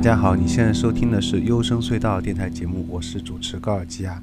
[0.00, 4.18] 大家好，你现在收听的是优声隧道电台节目，我是主持高尔基亚。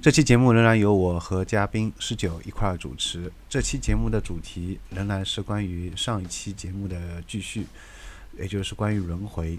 [0.00, 3.30] 这期节目仍然由我和嘉宾十九一块儿主持。
[3.46, 7.66] 这期节目的主题仍然是关于上一期节目的继续，
[8.38, 9.58] 也就是关于轮回。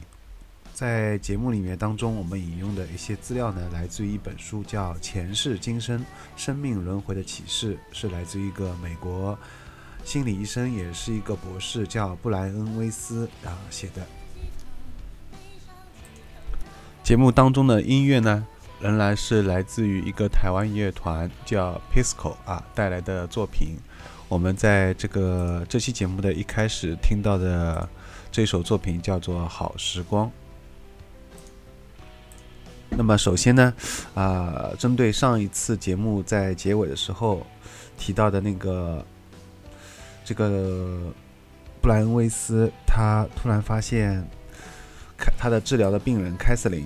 [0.74, 6.04] 在节目里面当中，我们引用的一些资料呢，来自于一本书，叫《前世今生：
[6.36, 9.38] 生命轮回的启示》，是来自一个美国
[10.04, 14.02] 心理医生，也是一个博士，叫布莱恩·威斯啊写的。
[17.04, 18.46] 节目当中的音乐呢，
[18.80, 23.76] 仍然是来自于一个台湾音乐团叫 Pisco 啊带来的作品。
[24.30, 27.90] 我们在这个这期节目的一开始听到的
[28.32, 30.28] 这首作品叫做《好时光》。
[32.92, 33.74] 那么首先呢，
[34.14, 37.46] 啊，针对上一次节目在结尾的时候
[37.98, 39.06] 提到的那个
[40.24, 41.12] 这个
[41.82, 44.26] 布莱恩·威斯，他突然发现。
[45.38, 46.86] 他的治疗的病人凯瑟琳，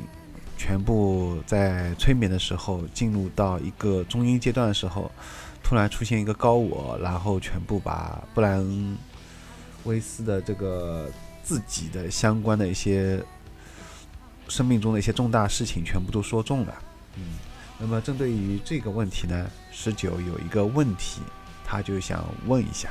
[0.57, 5.11] 全部在催眠的时候进入到一个中阴阶段的时候，
[5.63, 8.97] 突然出现一个高我，然后全部把布莱恩
[9.83, 11.09] 威斯的这个
[11.43, 13.21] 自己的相关的一些
[14.47, 16.73] 生命中的一些重大事情全部都说中了。
[17.15, 17.23] 嗯，
[17.77, 21.21] 那么针对于这个问题呢，十九有一个问题，
[21.65, 22.89] 他就想问一下。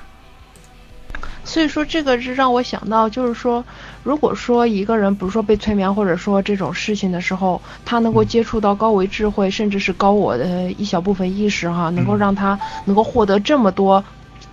[1.55, 3.65] 所以说，这个是让我想到，就是说，
[4.03, 14.03] 如果说一个人，比如说被催眠，或者说这种事情的时候，他能够接触到高维智慧，甚至是高我的一小部分意识，哈，能够让他能够获得这么多，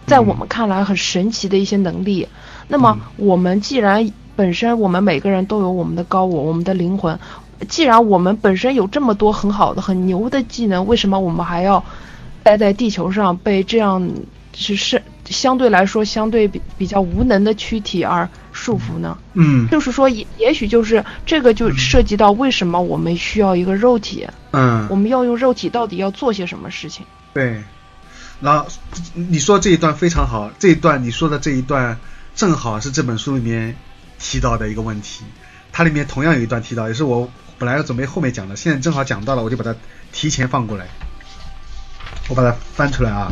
[0.05, 2.27] 在我们看来很神奇的一些能力。
[2.67, 7.17] 那么，我们既然本身我们每个人都有我们的高我，我们的灵魂，
[7.67, 11.83] 既然我们本身有这么多很好的、很牛的技能，为什么我们还要
[12.43, 14.07] 待在地球上被这样
[14.53, 15.01] 是是？
[15.31, 19.17] 相对来说，相对比比较无能的躯体而束缚呢？
[19.33, 24.27] 嗯，就是说，也也许就是这个就涉及到为什么我们需要一个肉体？
[24.51, 27.05] 嗯，我们要用肉体到底要做些什么事情？
[27.33, 27.63] 对，
[28.41, 28.67] 然后
[29.13, 31.97] 你说这一段非常好，这一段你说的这一段
[32.35, 33.75] 正好是这本书里面
[34.19, 35.23] 提到的一个问题，
[35.71, 39.73] 它里面同样有一段提到，也是我本来要准备后面讲的，现在正好讲到了，我就把它
[40.11, 40.87] 提前放过来，
[42.27, 43.31] 我把它翻出来啊。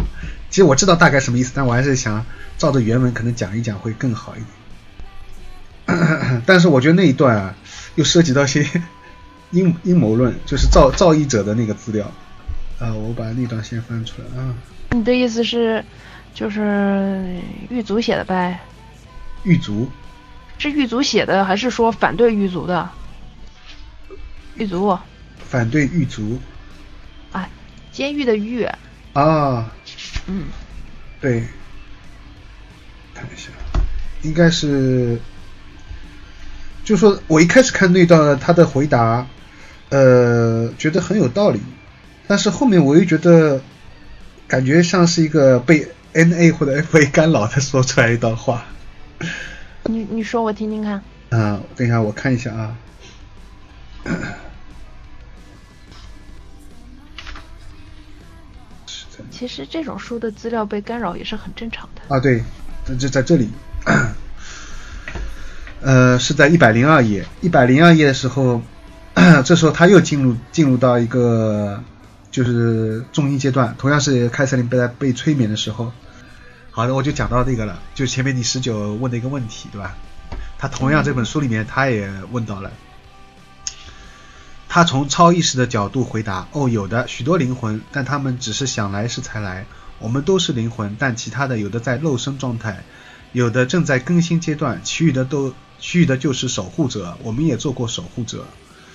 [0.59, 2.25] 其实我知道大概什么意思，但我还是想
[2.57, 4.41] 照着原文可能讲一讲会更好一
[5.87, 6.43] 点。
[6.45, 7.55] 但是我觉得那一段啊，
[7.95, 8.69] 又涉及到些
[9.51, 12.11] 阴阴谋论，就是造造诣者的那个资料
[12.77, 12.93] 啊。
[12.93, 14.53] 我把那段先翻出来啊。
[14.91, 15.81] 你的意思是，
[16.33, 17.39] 就是
[17.69, 18.59] 狱卒写的呗？
[19.43, 19.89] 狱卒
[20.57, 22.89] 是狱卒写的，还是说反对狱卒的？
[24.57, 24.99] 狱卒。
[25.47, 26.37] 反对狱卒。
[27.31, 27.47] 啊，
[27.93, 28.67] 监狱的狱。
[29.13, 29.71] 啊。
[30.27, 30.45] 嗯，
[31.19, 31.43] 对，
[33.13, 33.49] 看一下，
[34.21, 35.19] 应该是，
[36.83, 39.27] 就说我一开始看那段他的回答，
[39.89, 41.59] 呃，觉得很有道理，
[42.27, 43.61] 但是后面我又觉得，
[44.47, 48.65] 感觉像是一个被 N A 或者 F A 干扰的说出来一段话。
[49.85, 51.01] 你你说我听听看。
[51.29, 52.75] 啊，等一下我看一下啊。
[59.39, 62.19] 其实这种书的资料被干扰也是很正常的啊。
[62.19, 62.43] 对，
[62.99, 63.49] 就在这里，
[65.79, 68.61] 呃，是在一百零二页，一百零二页的时候，
[69.45, 71.81] 这时候他又进入进入到一个
[72.29, 75.89] 就是中医阶段，同样是凯瑟琳被被催眠的时候。
[76.71, 79.95] 好的，我就讲到这个了，就前面你十九问的一个问题，对吧？
[80.57, 82.69] 他同样这本书里面他也问到了。
[84.69, 89.65] 他从超意识的角度回答：“哦，有的许多灵魂，但他们只是想来时才来。
[89.97, 92.83] 我们都是灵魂，但其他的有的在肉身状态，
[93.31, 97.17] 有的正在更新阶段，其余的都，其余的就是守护者。
[97.23, 98.45] 我们也做过守护者。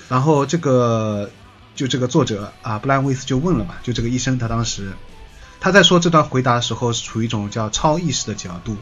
[0.08, 1.28] 然后这个，
[1.74, 4.92] 就这个作者啊，布兰威斯就问了嘛，就这个医生，他当时
[5.60, 8.76] 他在说这段回答的时候，是处于一种叫超意识的角度，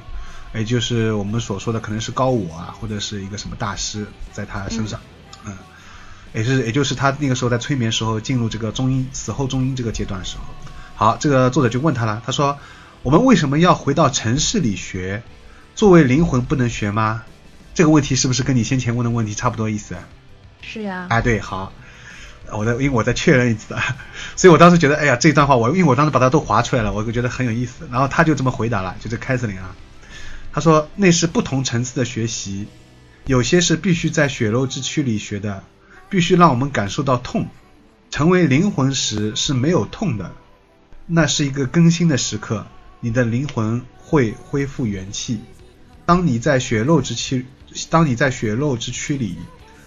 [0.54, 5.00] 也就是我们所说的可能是高我啊，或者是一个什么大师在他身上，”
[6.32, 10.44] 也是，也就是他那个时候在催眠时候进入这个中阴死后中阴这个阶段的时候，
[10.94, 12.58] 好，这个作者就问他了，他说
[13.02, 15.22] ：“我们为什么要回到城市里学？
[15.74, 17.24] 作为灵魂不能学吗？”
[17.74, 19.96] 这个问题是不是跟你先前问的问题差不多意思？
[20.62, 21.06] 是呀。
[21.10, 21.72] 哎，对，好，
[22.50, 23.74] 我在因为我在确认一次，
[24.36, 27.88] 所以我当时觉得，哎呀，这段话我因为我当时把它都划出来了，我就觉得很有意思。
[27.90, 29.74] 然后他就这么回答了，就这凯瑟琳啊，
[30.52, 32.68] 他说那是不同层次的学习，
[33.26, 35.62] 有些是必须在血肉之躯里学的。
[36.12, 37.48] 必须让我们感受到痛，
[38.10, 40.30] 成为灵魂时是没有痛的，
[41.06, 42.66] 那是一个更新的时刻，
[43.00, 45.40] 你的灵魂会恢复元气。
[46.04, 47.46] 当你在血肉之躯，
[47.88, 49.38] 当你在血肉之躯里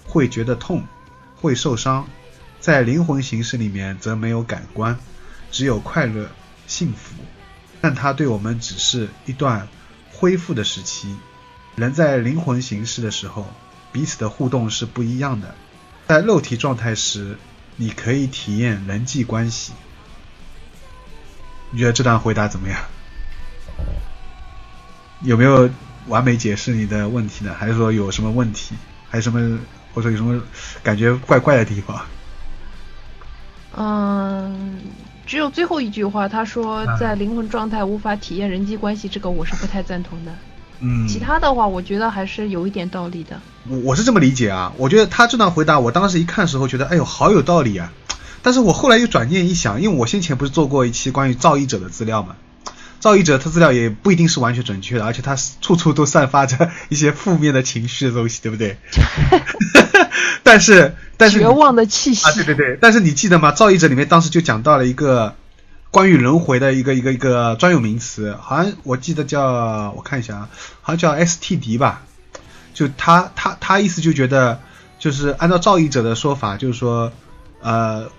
[0.03, 0.83] 会觉得痛，
[1.35, 2.07] 会受伤。
[2.59, 4.97] 在灵魂形式里面则没有感官，
[5.51, 6.27] 只有快乐、
[6.65, 7.13] 幸福。
[7.81, 9.67] 但它对我们只是一段
[10.11, 11.15] 恢复的时期。
[11.75, 13.45] 人在灵魂形式的时候，
[13.91, 15.53] 彼此的互动是不一样的。
[16.07, 17.37] 在肉体状态时，
[17.77, 19.73] 你可以体验人际关系。
[21.71, 22.79] 你觉得这段回答怎么样？
[25.21, 25.69] 有没有
[26.07, 27.55] 完美解释你的问题呢？
[27.57, 28.75] 还是说有什么问题？
[29.09, 29.59] 还有什么
[29.93, 30.41] 或者有什么
[30.83, 32.05] 感觉怪怪的地方？
[33.75, 34.79] 嗯，
[35.25, 40.31] 只有最后一句话，他说在灵魂状态无法体验人际关系，这个我是不太赞同的。
[40.79, 43.39] 嗯，其他的话，我觉得还是有一点道理的。
[43.67, 47.91] 我我是这么理解啊，我觉得他这段回答，我当时一看的时候觉得，哎呦，好有道理啊。
[48.41, 52.35] 但是我后来又转念一想，因为我先前不是做过一期关于造诣者的资料嘛，
[52.99, 58.77] 造诣者他资料也不一定是完全准确的，而且他处处都散发着一些负面的情绪的东西，对不对？
[60.43, 62.77] 但是但是绝望的气息啊，对对对。
[62.79, 63.51] 但是你记得吗？
[63.51, 65.35] 造诣者里面当时就讲到了一个
[65.95, 70.49] 关于轮回的一个一个一个专有名词，好像我记得叫我看一下啊，
[70.81, 72.01] 好像叫 STD 吧。
[72.73, 74.59] 就他他他意思就觉得，
[74.99, 77.13] 就是按照造诣者的说法，就是说，
[77.61, 78.09] 呃，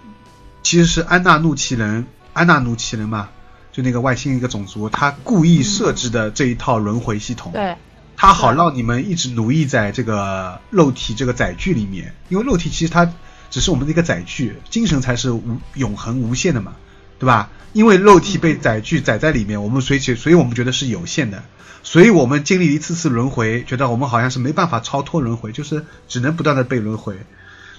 [0.63, 3.29] 其实是安娜怒奇人，安娜怒奇人嘛，
[3.73, 7.77] 就那个外星一个种族，他故意设置的这一套轮回系统，对，
[8.17, 13.13] 他好让你们一直奴役在这个肉体这个载具里面，因为肉体其实它
[13.51, 16.73] 只是我们的一个载具，精神才是无永恒无限的嘛，
[17.19, 17.51] 对吧？
[17.77, 21.43] 因为肉体被载具载在里面，我们所以所以我们觉得是有限的。
[21.83, 27.19] 所以我们经历一次次轮回，觉得我们好像是没办法超脱轮回，就是只能不断的被轮回。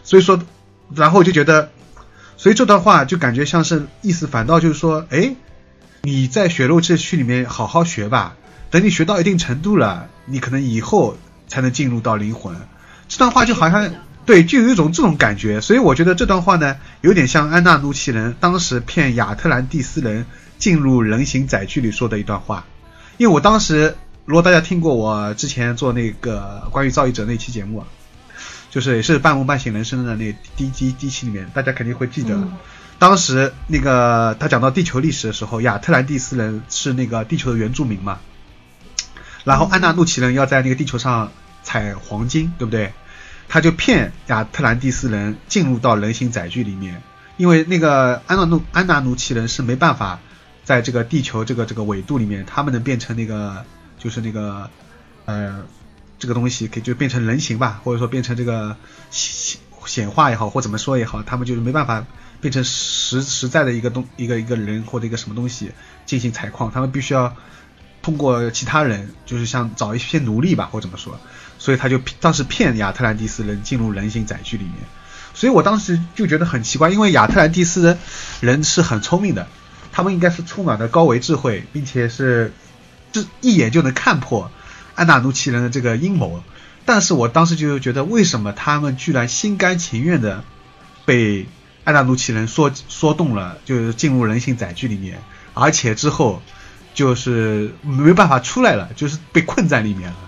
[0.04, 0.40] 所以说，
[0.94, 1.72] 然后就觉得，
[2.38, 5.36] 所以这段话就感觉像是意思，反倒就是说，哎，
[6.04, 8.36] 你在血肉之躯里面好好学吧，
[8.70, 12.56] 等你学到一定程度了，你可能以后才能进入到灵魂。
[13.08, 13.92] 这段话就好像
[14.28, 15.62] 对，就有一种这种感觉。
[15.62, 20.26] 所以我觉得这段话呢，有点像安娜努奇人当时骗亚特兰蒂斯人
[20.60, 22.66] 进入人形载具里说的一段话。
[23.18, 27.88] 因为我当时，如果大家听过我之前做那个关于造诣者那期节目啊，
[28.70, 32.38] 就是也是半梦半醒人生的那第一第一期里面，大家肯定会记得，
[33.00, 38.20] 当时那个他讲到地球历史的时候，亚特兰蒂斯人是那个地球的原住民嘛，
[39.46, 41.32] 然后安纳怒奇人要在那个地球上
[41.64, 42.92] 采黄金，对不对？
[43.50, 47.02] 他就骗亚特兰蒂斯人进入到人形载具里面，
[47.38, 50.20] 因为那个安纳怒安纳努奇人是没办法。
[50.68, 53.64] 在这个地球这个这个纬度里面，他们能变成那个
[53.98, 54.70] 就是那个
[55.24, 55.64] 呃
[56.20, 58.76] 这个东西，可以就变成人形吧，或者说变成这个
[59.10, 62.06] 显显化也好，或怎么说也好，他们就是没办法
[62.42, 65.72] 变成实实在的一个东一个一个人或者一个什么东西
[66.06, 67.34] 进行采矿，他们必须要
[68.02, 71.18] 通过其他人，就是像找一些奴隶吧，或怎么说，
[71.68, 74.76] 所以他就当时骗亚特兰蒂斯人进入人形载具里面，
[75.34, 77.98] 所以我当时就觉得很奇怪，因为亚特兰蒂斯人
[78.40, 79.50] 人是很聪明的。
[79.92, 82.54] 他们应该是充满了高维智慧，并且是，
[83.12, 84.50] 就一眼就能看破
[84.96, 86.42] 安纳努奇人的这个阴谋。
[86.86, 90.46] 但是我当时就觉得，为什么他们居然心甘情愿的
[91.04, 91.48] 被
[91.84, 95.22] 安纳努奇人说说动了，就是进入人形载具里面，
[95.54, 96.42] 而且之后
[96.94, 100.27] 就是没办法出来了，就是被困在里面了，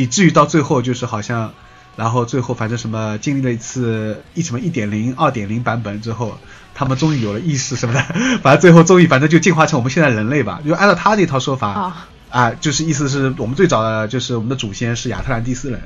[0.00, 1.52] 以至于到最后就是好像，
[1.96, 6.38] 然后最后反正什么经历了一次一什么一点零、二点零版本之后。
[6.72, 8.00] 他们终于有了意识什么的，
[8.42, 10.62] 反正最后终于反正就进化成我们现在人类吧。
[10.64, 11.92] 就按照他这套说法
[12.30, 15.78] 啊，就是意思是我们最早的就是我们的祖先是亚特兰蒂斯人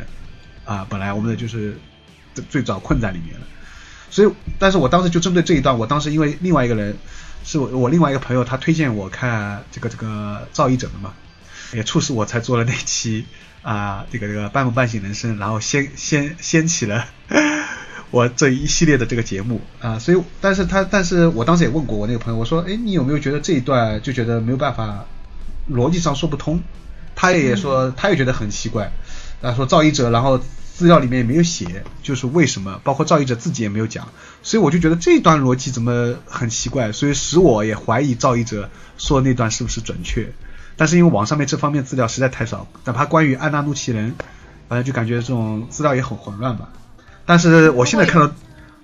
[0.65, 1.81] 啊，本来我们的就是
[2.49, 3.47] 最早困在里面了。
[4.11, 6.97] 所以，但是我当时就针对这一段，我当时因为另外一个人
[7.45, 11.13] 是我我另外一个朋友，他推荐我看这个这个造诣者的嘛，
[11.73, 13.25] 也促使我才做了那期
[13.65, 17.07] 啊这个这个半梦半醒人生，然后掀掀掀起了。
[18.13, 25.05] 我这一系列的这个节目啊，所以，但是他，但是我当时也问过我那个朋友，我说，哎，你有没有觉得这一段就觉得没有办法，
[25.69, 26.63] 逻辑上说不通？
[27.17, 28.93] 他也说，他也觉得很奇怪。
[29.43, 34.07] 他说造一者，然后资料里面也没有写，就是为什么，包括造一者自己也没有讲，
[34.45, 40.33] 所以我就觉得这段逻辑怎么很奇怪，所以使我也怀疑造一者说那段是不是准确。
[40.77, 44.15] 但是因为网上面这方面资料实在太少，哪怕关于安纳努奇人，
[44.69, 46.69] 反正就感觉这种资料也很混乱吧。
[47.27, 48.33] 但是我现在看到，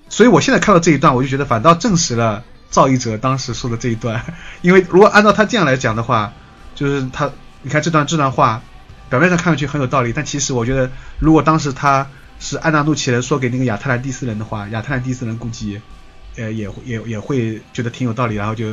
[0.09, 4.25] 所以我现在看到这一段，我就觉得反倒证实了造诣者当时说的这一段。
[4.63, 6.33] 因为如果按照他这样来讲的话，
[6.75, 7.31] 就是他，
[7.63, 8.63] 你看这段这段话，
[9.09, 12.07] 表面上看上去很有道理，但其实我觉得，如果当时他
[12.39, 15.81] 是安纳怒奇人说给那个亚特兰蒂斯人的话，亚特兰蒂斯人估计，
[16.37, 18.73] 呃，也也也会觉得挺有道理，然后就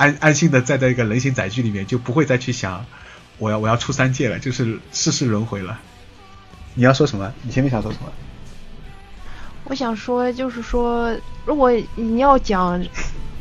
[0.00, 2.86] 安安心的在这个人形载具里面，就不会再去想
[3.36, 5.78] 我要我要出三界了，就是世世轮回了。
[6.72, 7.30] 你要说什么？
[7.42, 8.10] 你前面想说什么？
[9.64, 11.14] 我想说，就是说，
[11.44, 12.82] 如果你要讲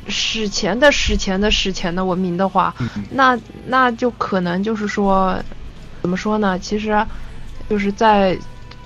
[0.09, 2.75] 史前的史前的史前的文明的话，
[3.09, 5.41] 那那就可能就是说，
[6.01, 6.59] 怎么说呢？
[6.59, 7.07] 其实，
[7.69, 8.37] 就是在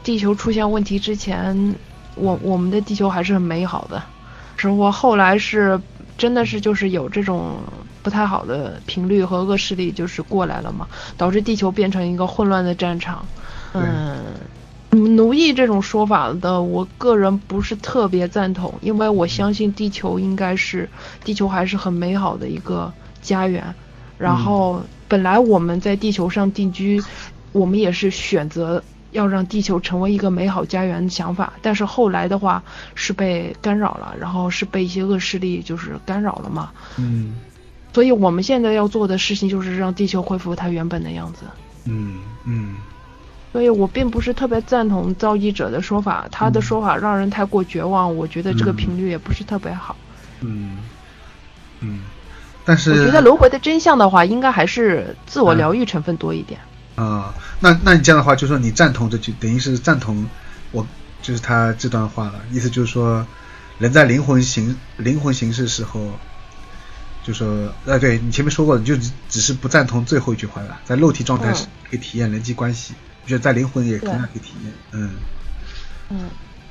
[0.03, 1.75] 地球出现问题之前，
[2.13, 3.99] 我我们的地球还是很美好的。
[4.55, 5.81] 只不过后来是
[6.17, 7.57] 真的是就是有这种
[8.01, 13.25] 不太好的频率和恶势力就是过来了嘛，导致地球变成一个混乱的战场。
[13.73, 14.23] 嗯。
[14.95, 20.87] 奴役这种说法的，我个人不是特别赞同，因为我相信地球应该是
[21.23, 23.73] 地球还是很美好的一个家园。
[24.19, 27.03] 然后本来我们在地球上定居，
[27.53, 31.53] 我们也是选择要让地球成为一个美好家园的想法。
[31.61, 32.61] 但是后来的话
[32.93, 36.71] 是被干扰了，然后是被一些恶势力就是干扰了嘛。
[36.97, 37.35] 嗯。
[37.93, 41.45] 所以我们现在要做的事情就是让地球恢复它原本的样子。
[41.85, 42.75] 嗯嗯。
[43.51, 49.95] 所以我并不是特别赞同造诣者的说法，他的说法让人太过绝望，我觉得这个频率也不是特别好。
[50.41, 50.77] 嗯
[51.81, 51.99] 嗯，
[52.65, 56.59] 但是我觉得轮回的真相的话，应该还是自我疗愈成分多一点。
[56.95, 60.27] 啊，那那你这样的话，就说你赞同这句，等于是赞同
[60.71, 60.85] 我
[61.21, 63.25] 就是他这段话了，意思就是说，
[63.79, 66.11] 人在灵魂形灵魂形式时候，
[67.23, 68.95] 就说，呃，对你前面说过你，就
[69.29, 72.93] 只是不赞同最后一句话了，在肉体状态是可以体验人际关系。
[73.25, 75.11] 觉得在灵魂也同样可以体验，嗯，
[76.09, 76.19] 嗯，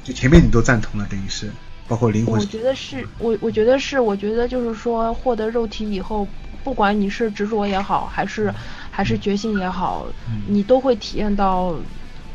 [0.04, 1.50] 就前面你都赞同了，等于是
[1.88, 2.34] 包括灵魂。
[2.34, 6.28] 我觉得是，我我觉得是，我觉得就是说，获得肉体以后，
[6.62, 8.52] 不管你是执着也好，还是
[8.92, 10.06] 还是觉醒也好，
[10.46, 11.74] 你都会体验到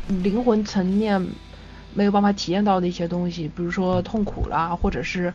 [0.08, 1.24] 灵魂层面
[1.94, 5.32] 没有办法体验到的一些东西，比如说痛苦啦，或者是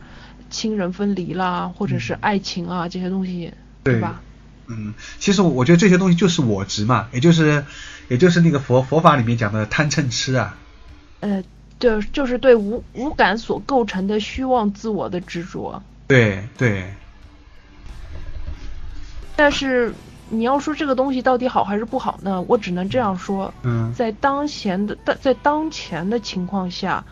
[0.49, 4.21] 亲人分离啦，或者是爱情啊这些东西，对吧？
[4.67, 7.65] 嗯，其实我觉得这些东西就是我执嘛，也就是，
[8.09, 10.57] 也就是那个佛佛法里面讲的贪嗔痴啊。
[11.21, 11.41] 呃，
[11.79, 15.81] 就，就是对无无感所构成的虚妄自我的执着。
[16.07, 16.93] 对对。
[19.35, 19.93] 但是
[20.29, 22.41] 你要说这个东西到底好还是不好呢？
[22.47, 23.53] 我只能这样说。
[23.63, 23.93] 嗯。
[23.93, 27.03] 在当前的在当前的情况下，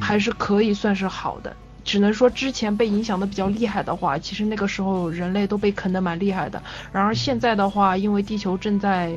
[0.00, 1.54] 还是可以算是好的。
[1.84, 6.62] 只能说之前被影响的比较厉害的话，其实那个时候人类都被啃得蛮厉害的。
[6.92, 9.12] 然而现在的话，因为地球正在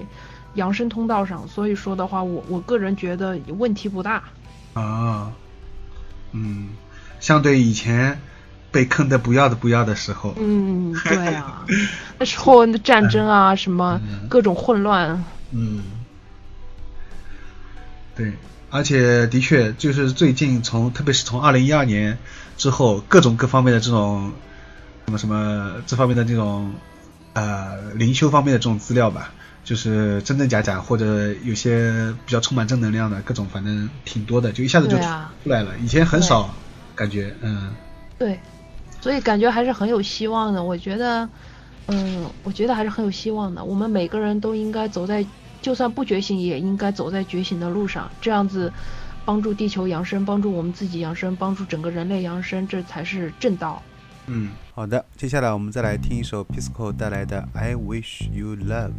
[0.55, 4.23] 扬升通道上，所以说的话，我我个人觉得问题不大。
[4.73, 5.31] 啊，
[6.31, 6.69] 嗯，
[7.19, 8.19] 相对以前
[8.75, 10.35] 被坑的不要的不要的时候。
[10.37, 11.65] 嗯，对啊，
[12.19, 15.23] 那时候战争啊，什么各种混乱。
[15.51, 15.81] 嗯，
[18.17, 18.33] 对。
[18.69, 22.17] 而且的确，就是最近从，特别是从二零一二年
[22.57, 24.33] 之后，各种各方面的这种
[25.05, 26.73] 什么什么这方面的这种
[27.31, 29.31] 呃灵修方面的这种资料吧，
[29.63, 35.03] 就是真真假假或者有些比较充满正能量的各种，反正挺多的，就一下子就出
[35.45, 35.71] 来了。
[35.81, 36.53] 以前很少，
[36.95, 37.73] 感觉嗯。
[38.17, 38.39] 对，
[39.05, 40.63] 所以感觉还是很有希望的。
[40.63, 41.29] 我觉得，
[41.85, 43.63] 嗯，我觉得还是很有希望的。
[43.63, 45.23] 我们每个人都应该走在。
[45.61, 48.73] 就算不觉醒，也应该走在觉醒的路上，这样子
[49.23, 53.79] 帮助地球扬升，帮助我们自己扬升，帮助整个人类扬升，这才是正道。
[54.25, 58.89] 嗯，好的，接下来我们再来听一首 Pisco 带来的《I Wish You Love》。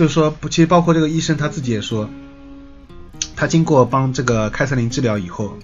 [0.00, 2.08] 就是说，不，其实包括这个医生他自己也说，
[3.36, 5.58] 他经过帮这个凯瑟琳治疗以后，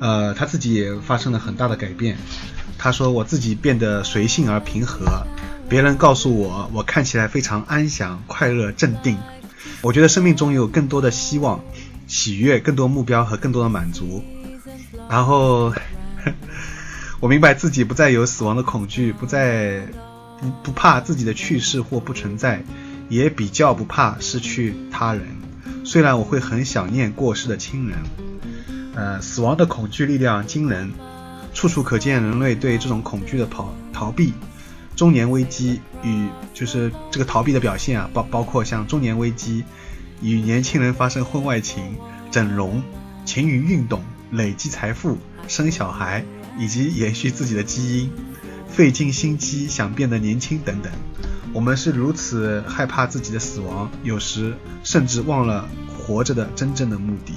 [0.00, 2.18] 呃，他自己也发生了很大的改变。
[2.76, 5.24] 他说我自己变得随性而平和，
[5.68, 9.16] 别人告诉我我看起来非常安详、快乐、镇定。
[9.80, 11.60] 我觉得生命中有更多的希望、
[12.08, 14.24] 喜悦、更多目标和更多的满足。
[15.08, 15.72] 然后
[17.20, 19.86] 我明白自己不再有死亡的恐惧，不再
[20.40, 22.64] 不不怕自己的去世或不存在，
[23.08, 25.24] 也比较不怕失去他人。
[25.84, 27.98] 虽然我会很想念过世的亲人，
[28.94, 30.92] 呃，死亡的恐惧力量惊人。
[31.54, 34.32] 处处可见人类对这种恐惧的逃逃避，
[34.94, 39.64] 中年危机与就是这个逃避的表现啊，包包括像中年危机，
[40.22, 41.96] 与年轻人发生婚外情、
[42.30, 42.80] 整容、
[43.24, 45.18] 勤于运动、累积财富、
[45.48, 46.24] 生小孩
[46.58, 48.12] 以及延续自己的基因，
[48.68, 50.92] 费尽心机想变得年轻等等。
[51.52, 57.34] 我们是如此害怕自己的死亡，有时甚至忘了活着的真正的目的。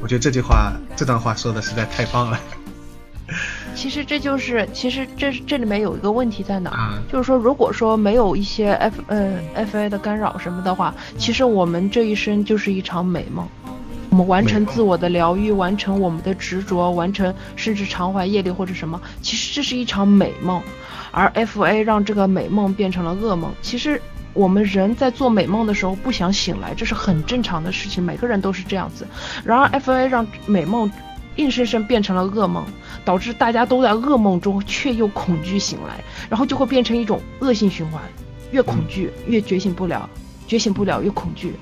[0.00, 2.40] 我觉得这句话，这段话说的实在太棒了。
[3.74, 6.70] 其实这就是，其实这这里面有一个问题在哪？
[6.70, 13.46] 啊就是说，如果说没有一些 F 呃 FA 的干扰什么的话，其实我们这一生就是一场美梦。
[14.10, 20.60] 我们完成自我的疗愈，完成我们的执着，完成甚至偿还业力或者什么，其实这是一场美梦。
[21.12, 23.52] 而 FA 让这个美梦变成了噩梦。
[23.62, 24.00] 其实
[24.32, 29.06] 我们人在做美梦的时候不想醒来，这是很正常的事情，每个人都是这样子。
[29.44, 30.90] 然而 FA 让美梦
[31.36, 32.64] 硬生生变成了噩梦，
[33.04, 38.02] 导致大家都在噩梦中却又恐惧醒来，然后就会变成一种恶性循环，
[38.50, 40.08] 越恐惧越觉醒不了，
[40.46, 41.54] 觉醒不了越恐惧。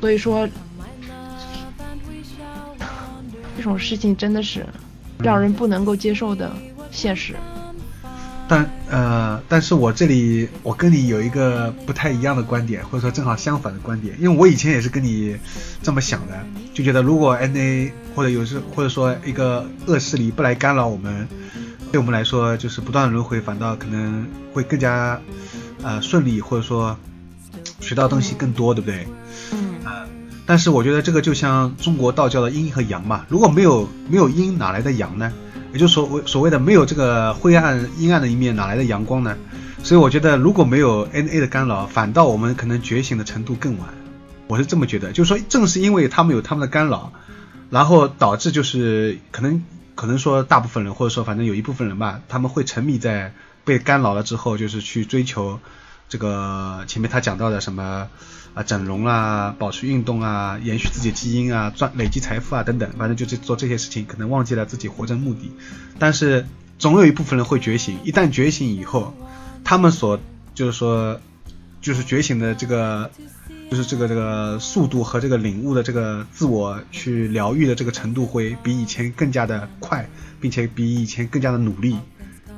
[0.00, 0.48] 所以说，
[3.56, 4.64] 这种事情真的是
[5.18, 6.50] 让人不能够接受的
[6.90, 7.34] 现实。
[8.52, 15.36] 但呃，但是我这里我跟你有一个不太一样的观点，或者说正好相反的观点，因为我以前也是跟你
[15.84, 16.36] 这么想的，
[16.74, 21.28] 就觉得如果 NA 或者有时或者说一个恶势力不来干扰我们，
[21.92, 25.20] 对我们来说就是不断的轮回，反倒可能会更加
[25.84, 26.96] 呃顺利，或者说
[27.78, 29.06] 学到东西更多，对不对？
[29.52, 30.08] 嗯呃，
[30.44, 35.32] 但是我觉得这个就像中国道教的阴和阳嘛，如果没有没有阴，哪来的阳呢？
[35.72, 39.36] 也就所谓所谓的没有这个灰暗阴暗的一面，哪来的阳光呢？
[39.82, 43.88] 所以我觉得如果没有 N A 的干扰，反倒我们可能觉醒的程度更晚。
[44.46, 47.12] 我是这么觉得，就是说正是因为他们有他们的干扰，
[47.70, 53.32] 然后导致就是可能可能说大部分人或者说反正有一部分人吧，他们会沉迷在
[53.64, 55.60] 被干扰了之后，就是去追求
[56.10, 58.08] 这个前面他讲到的什么
[58.52, 65.52] 啊整容啊、保持运动啊、延续自己的基因啊、赚累积财富啊等等，反正就是做这些事情，可能忘记了自己活着的目的。
[66.00, 66.44] 但是
[66.78, 69.14] 总有一部分人会觉醒，一旦觉醒以后，
[69.62, 70.18] 他们所
[70.52, 71.20] 就是说
[71.80, 73.08] 就是觉醒的这个
[73.70, 81.96] 就是这个这个速度和这个领悟的这个自我去疗愈的这个程度会比以前更加的快，并且比以前更加的努力。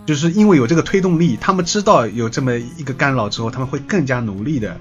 [0.06, 4.76] 就是因为有这个推动力，他们知道有这么一个干扰之后，他们会更加努力的，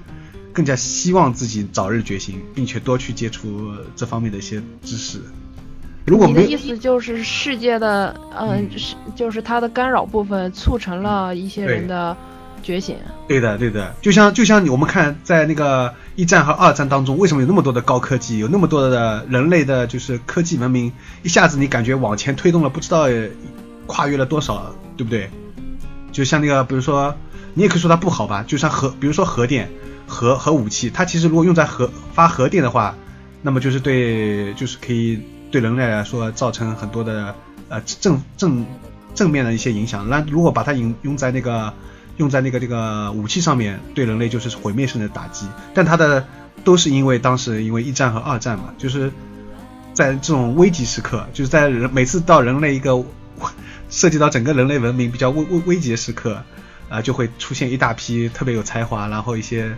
[0.52, 5.20] 更加希望自己早日觉醒，并且多去接触这方面的一些知识。
[6.04, 12.16] 如果没有你的意思就是世界的，嗯，是就是它的干扰部分促成了一些人的
[12.60, 12.96] 觉醒。
[13.28, 23.06] 对的，对的，就像就像我们看在那个一战和二战当中，为什么有那么多的高科技，有那么多的人类的就是科技文明，一下子你感觉往前推动了，不知道
[23.86, 25.30] 跨越了多少，对不对？
[26.12, 27.14] 就像那个，比如说，
[27.54, 29.70] 你也可以说它不好吧，就像核，比如说核电、
[30.06, 32.94] 核核武器，它其实如果用在核发核电的话，
[33.40, 37.34] 那么就是对，就是可以对人类来说造成很多的
[37.68, 38.66] 呃正正
[39.14, 40.08] 正面的一些影响。
[40.08, 41.72] 那如果把它用用在那个
[42.18, 45.46] 用在那个这个武器上面，对人类就是毁灭性的打击。
[45.72, 46.26] 但它的
[46.62, 49.10] 都是因为当时因为一战和二战嘛，就是
[49.94, 53.02] 在这种危急时刻，就是在人每次到人类一个
[53.92, 56.42] 涉及到整个人类文明比较危危危急的时刻，
[56.88, 59.76] 啊、就会出现一大批特别有才华，然后一些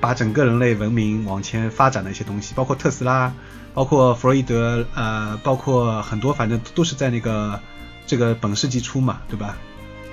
[0.00, 3.32] 把整个人类文明往前发展的一些东西，包括特斯拉，
[3.72, 7.60] 包括弗洛伊德，呃，包括很多，反正都是在那个
[8.04, 9.56] 这个本世纪初嘛，对吧？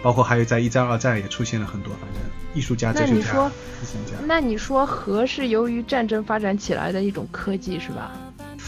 [0.03, 2.21] 包括还有在一战、二战也出现了很多，反正
[2.53, 4.11] 艺术家、哲学家、那你说思想家。
[4.25, 8.11] 那你说核是由于战争发展起来的一种科技是吧？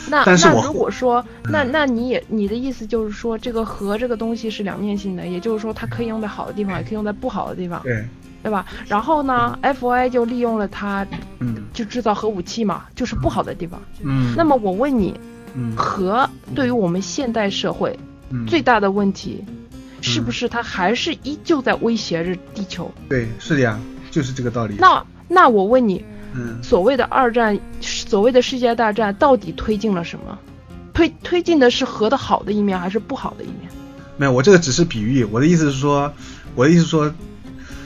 [0.09, 8.03] 那但是我那如果说，那那你也你的意思就是说，这个核这个东西是两面性的，也就是说它可以用在好的地方，也可以用在不好的地方，对，
[8.43, 8.65] 对吧？
[8.87, 11.05] 然后呢，FOI 就利用了它，
[11.39, 13.81] 嗯就制造核武器嘛，就是不好的地方。
[14.03, 15.19] 嗯，那么我问你，
[15.55, 17.97] 嗯核对于我们现代社会
[18.29, 19.43] 嗯最大的问题，
[20.01, 22.91] 是不是它还是依旧在威胁着地球？
[23.07, 24.75] 对是的呀，就是这个道理。
[24.79, 26.03] 那那我问你，
[26.34, 30.38] 嗯，所谓的二战，所谓的世界大战，到底推进了什么？
[30.94, 33.70] 推推进的是核的好的一面，还是不好的一面？
[34.17, 35.24] 没有，我这个只是比喻。
[35.24, 36.13] 我的意思是说，
[36.54, 37.13] 我的意思是说，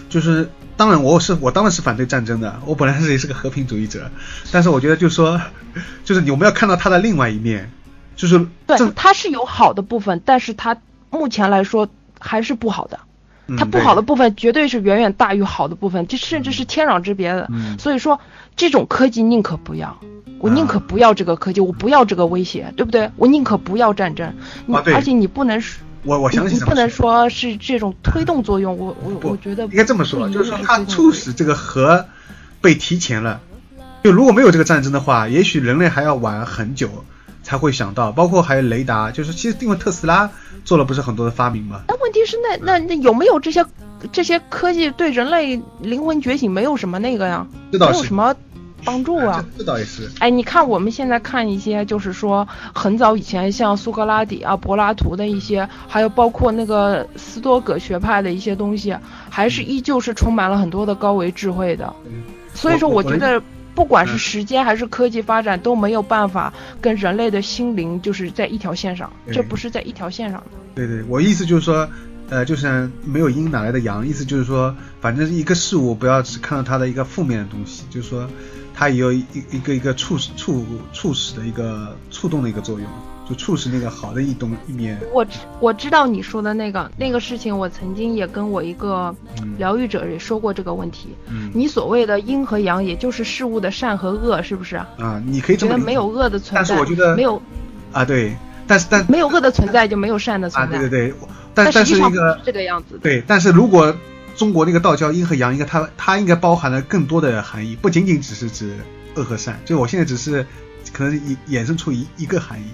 [0.10, 4.10] 就是当然我是我当然是反对战争的，我本来是也是个和平主义者，
[4.52, 5.40] 但是我觉得就是说，
[6.04, 7.72] 就是你我们要看到它的另外一面，
[8.16, 10.76] 就是对正，它是有好的部分，但是它
[11.10, 11.88] 目前来说
[12.20, 13.00] 还是不好的。
[13.48, 17.48] 嗯它不好的部分绝对是远远大于好的部分，这甚至是天壤之别的。
[17.52, 18.20] 嗯所以说，
[18.56, 19.98] 这种科技宁可不要，
[20.40, 23.12] 我宁可啊不要这个科技，我不要这个威胁，对不对？
[23.18, 24.34] 我宁可不要战争。
[24.94, 27.30] 而且你不能说，我我相信你不能说。
[27.30, 32.06] 是这种推动作用，我我我觉得应该这么说，就是说它促使这个核
[32.62, 33.42] 被提前了。
[34.04, 37.04] 就如果没有这个战争的话，也许人类还要晚很久
[37.42, 40.30] 才会想到，包括还有雷达，就是其实因为特斯拉
[40.66, 43.64] 做了不是很多的发明吗，那问题是，那那那有没有这些
[44.12, 47.48] 这些科技对人类灵魂觉醒没有什么那个呀？
[47.72, 48.36] 这倒是没有什么
[48.84, 49.46] 帮助啊？
[49.54, 50.10] 这这倒也是。
[50.20, 58.96] 哎，你看我们现在看一些，就是说很早以前像苏格拉底啊、柏拉图的一些，还有包括那个斯多葛学派的一些东西，
[59.30, 61.94] 还是依旧是充满了很多的高维智慧的。
[62.06, 62.24] 嗯
[62.54, 63.42] 所以说，我觉得
[63.76, 64.18] 不管是嗯。
[64.18, 70.48] 时间还是科技发展，都没有办法跟人类的心灵就是在一条线上，这不是在一条线上的。
[70.74, 71.88] 对对，我意思就是说，
[72.30, 78.28] 呃，就是没有阴哪来的阳，意思就是说，反正一个事物不要只看到它的一个负面的东西，就是说，
[78.74, 82.90] 它也有一一个一个促使促促使的一个触动的一个作用，
[83.28, 85.00] 就促使那个好的一东一面。
[85.14, 91.10] 我知我知道你说的那个那个事情，我曾经也跟我一个嗯疗愈者也说过这个问题。
[91.28, 94.76] 嗯你所谓的阴和阳，也就是事物的善和恶，是不是？
[94.76, 97.42] 啊，你可以这么觉得没有恶的存在，但是我觉得没有
[97.92, 98.36] 啊，对，
[98.68, 100.78] 但是但没有恶的存在就没有善的啊，存在。
[100.80, 101.16] 对对对，
[101.54, 103.00] 但但是一个是这个样子。
[103.02, 103.96] 对，但是如果
[104.36, 108.76] 中国那个道教阴和阳，应该它它应该包含了更多的含义，不仅仅只是指
[109.16, 109.60] 恶和善。
[109.66, 110.46] 就我现在只是
[110.92, 112.66] 可能衍衍生出一一个含义，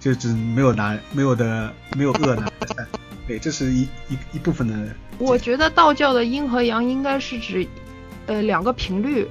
[0.00, 2.86] 就只没有拿没有的没有恶拿的善。
[3.26, 4.94] 对，这是一一一部分的。
[5.18, 7.66] 我觉得道教的阴和阳应该是指，
[8.26, 9.26] 呃，两个频率。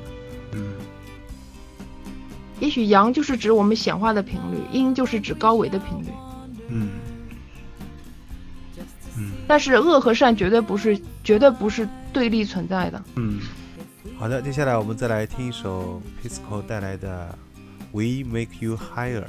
[0.53, 0.73] 嗯
[2.59, 6.07] 也许阳就是指我们显化的频率，阴就是指高维的频率。
[6.69, 6.89] 嗯
[9.15, 13.03] 嗯但是恶和善绝对不是绝对不是对立存在的。
[13.15, 13.39] 嗯，
[14.17, 17.35] 好的，接下来我们再来听一首 Pisco 带来的
[18.23, 19.23] 《We Make You Higher》。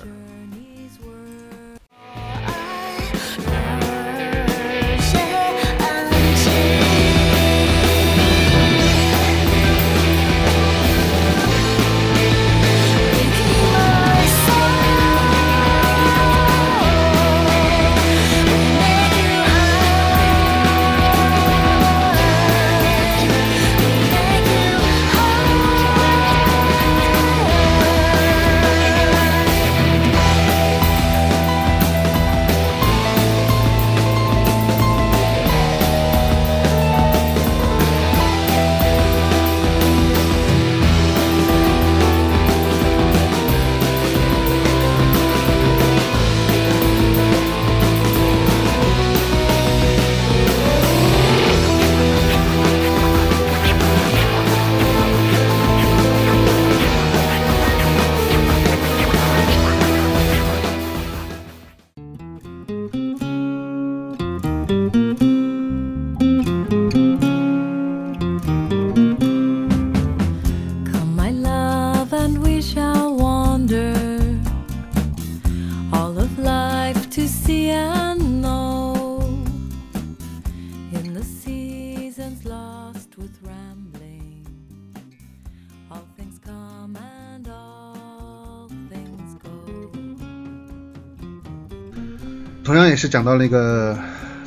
[93.09, 93.99] 讲到那个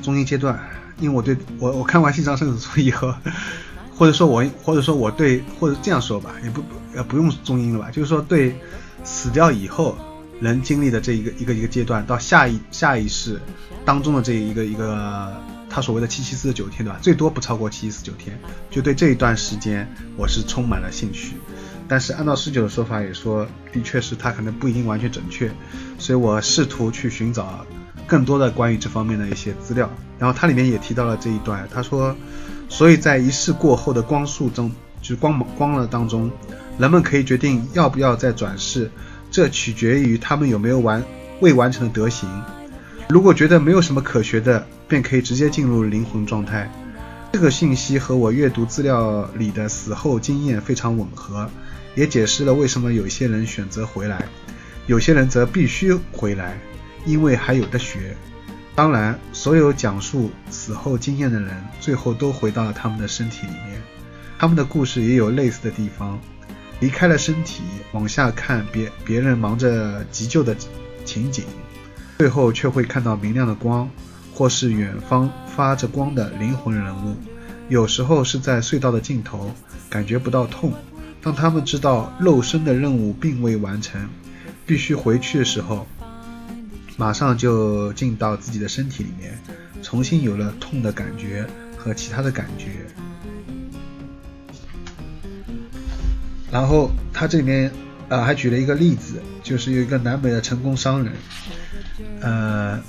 [0.02, 0.60] 中医阶段，
[1.00, 3.14] 因为我对我我看完《心上圣子书》以后，
[3.96, 6.64] 或者说我或者说我对或者这样说吧，也不
[6.96, 8.56] 呃不用中医了吧，就是说对
[9.04, 9.98] 死掉以后
[10.40, 13.40] 人经历的这一个一个一个阶段，到下一下一世
[13.86, 15.36] 当中的这一个一个
[15.70, 17.00] 他所谓的七七四十九天对吧？
[17.02, 18.38] 最多不超过七七四十九天，
[18.70, 21.36] 就对这一段时间我是充满了兴趣。
[21.88, 25.52] 但是按照十九的说法也说，的确是他可能不一定完全准确，
[26.00, 27.66] 所以我试图去寻找
[28.08, 29.90] 更多的关于这方面的一些资料。
[30.20, 32.16] 然后它里面也提到了这一段，他说，
[32.70, 36.30] 所以在一世过后的光速中，就是光芒光了当中，
[36.78, 38.90] 人们可以决定要不要再转世，
[39.32, 41.04] 这取决于他们有没有完
[41.40, 42.30] 未完成的德行。
[43.10, 46.72] 如果觉得没有什么可学的，便可以直接进入灵魂状态。
[47.34, 51.50] 这个信息和我阅读资料里的死后经验非常吻合，
[51.96, 54.28] 也解释了为什么有些人选择回来，
[54.86, 56.60] 有些人则必须回来，
[57.06, 58.16] 因为还有的学。
[58.74, 63.82] 当然，所有讲述死后经验的人，最后都回到了他们的身体里面。
[64.40, 66.20] 他们的故事也有类似的地方，
[66.80, 70.56] 离开了身体，往下看别别人忙着急救的
[71.06, 71.44] 情景，
[72.18, 73.88] 最后却会看到明亮的光，
[74.34, 77.16] 或是远方发着光的灵魂人物。
[77.68, 79.54] 有时候是在隧道的尽头，
[79.90, 80.74] 感觉不到痛。
[81.22, 84.10] 当他们知道肉身的任务并未完成，
[84.66, 85.86] 必须回去的时候，
[87.02, 89.36] 马上就进到自己的身体里面，
[89.82, 91.44] 重新有了痛的感觉
[91.76, 92.86] 和其他的感觉。
[96.52, 97.72] 然后他这里面
[98.08, 101.12] 呃还举了一个例子，就是有一个南美的成功商人，
[102.22, 102.80] 呃，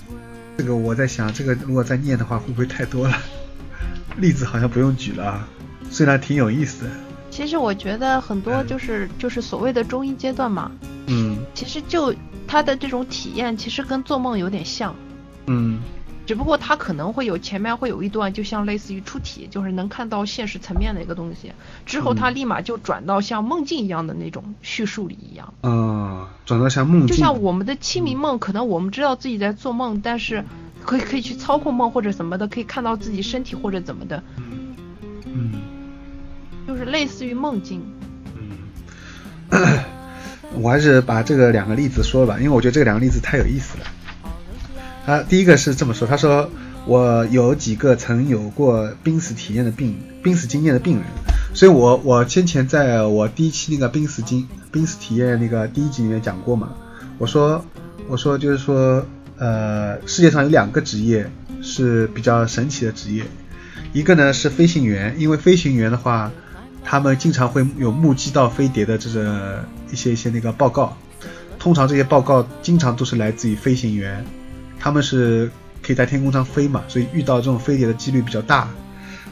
[0.58, 3.16] 这个我在想，这个如果再念的话，会不会太多了？
[4.20, 5.48] 例子好像不用举了啊，
[5.90, 6.90] 虽然挺有意思的。
[7.30, 10.70] 其实我觉得很多就是就是所谓的中医阶段嘛，
[11.06, 12.14] 嗯其实就
[12.46, 14.94] 他的这种体验，其实跟做梦有点像，
[15.46, 15.80] 嗯。
[16.24, 21.50] 只不过他可能会有前面会有一段，就像类似于出体，就是能看到现实层面的一个东西，
[21.84, 25.52] 之后他嗯立马就转到像梦境一样的那种叙述里一样。
[25.62, 27.08] 啊，转到像梦境。
[27.08, 30.44] 就，像我们的清明梦，可能我们知道自己在做梦，但是
[30.84, 34.22] 可以可以去操控梦或者什么的，可以看到自己身体或者怎么的，
[35.26, 35.60] 嗯。
[36.68, 37.82] 就是类似于梦境。
[39.50, 39.78] 嗯，
[40.60, 43.84] 我还是把这个两个例子说了吧，因为我觉得这两个例子太有意思了。
[45.04, 46.48] 他第一个是这么说，他说
[46.86, 51.04] 我有几个曾有过濒死体验的病、濒死经验的病人，
[51.54, 56.68] 所以我我先前在我第一期那个濒死经濒死体验那个第一集里面讲过嘛，
[57.18, 57.64] 我说
[58.08, 59.04] 我说就是说
[59.38, 61.28] 呃世界上有两个职业
[61.62, 63.24] 是比较神奇的职业，
[63.92, 66.30] 一个呢是飞行员，因为飞行员的话，
[66.84, 70.96] 他们经常会有目击到飞碟的这个一些一些那个报告，
[71.58, 74.24] 通常这些报告经常都是来自于飞行员，
[74.80, 75.48] 他们是
[75.80, 78.68] 可以在天空上飞嘛，所以遇到这种飞碟的几率比较大。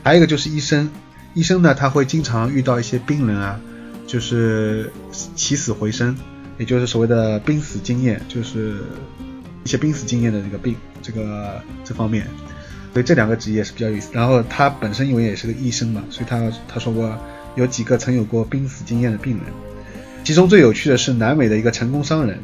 [0.05, 0.89] 还有一个就是医生，
[1.35, 3.61] 医生呢他会经常遇到一些病人啊，
[4.07, 4.93] 就是
[5.35, 6.17] 起死回生，
[6.59, 8.77] 也就是所谓的濒死经验，就是
[9.65, 12.27] 一些濒死经验的这个病，这个这方面。
[12.93, 14.11] 所以这两个职业是比较有意思。
[14.13, 17.17] 然后他本身因为也是个医生嘛，所以他他说过
[17.55, 19.45] 有几个曾有过濒死经验的病人，
[20.23, 22.39] 其中最有趣的是南美的一个成功商人。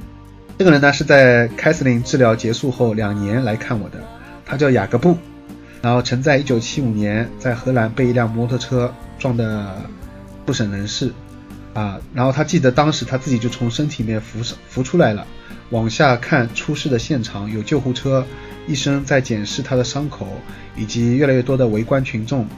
[0.58, 3.98] 这个人呢是在凯瑟琳治疗结束后两年来看我的，
[4.44, 5.16] 他叫雅各布，
[5.82, 9.82] 然后曾在1975年在荷兰被一辆摩托车撞得
[10.46, 11.12] 不省人事，
[11.74, 15.26] 啊，然后他记得当时他自己就从身体里面浮浮出来了，
[15.70, 18.26] 往下看出事的现场，有救护车，
[18.66, 20.26] 医生在检视他的伤口，
[20.74, 22.48] 以及越来越多的围观群众。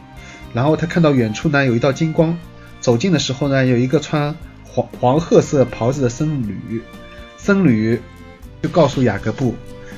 [0.55, 2.39] 然后他看到远处呢有一道金光，
[2.81, 4.35] 走近的时候呢有一个穿
[4.79, 6.81] 黄黄褐色袍子的僧侣，
[7.37, 8.01] 僧侣
[8.63, 9.57] 就告诉雅各布，